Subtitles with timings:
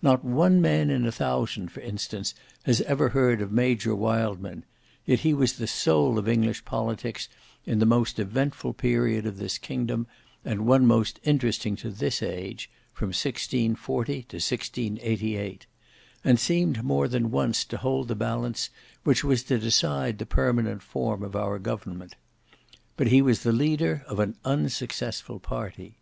[0.00, 2.32] Not one man in a thousand for instance
[2.62, 4.62] has ever heard of Major Wildman:
[5.04, 7.28] yet he was the soul of English politics
[7.66, 10.06] in the most eventful period of this kingdom,
[10.44, 15.66] and one most interesting to this age, from 1640 to 1688;
[16.22, 18.70] and seemed more than once to hold the balance
[19.02, 22.14] which was to decide the permanent form of our government.
[22.96, 25.96] But he was the leader of an unsuccessful party.